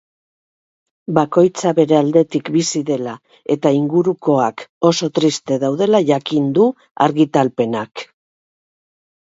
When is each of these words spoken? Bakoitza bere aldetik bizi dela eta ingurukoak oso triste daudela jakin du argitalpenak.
Bakoitza 1.17 1.73
bere 1.79 1.97
aldetik 1.97 2.49
bizi 2.57 2.81
dela 2.89 3.15
eta 3.57 3.75
ingurukoak 3.81 4.67
oso 4.93 5.11
triste 5.21 5.61
daudela 5.67 6.05
jakin 6.13 6.51
du 6.59 6.69
argitalpenak. 7.09 8.09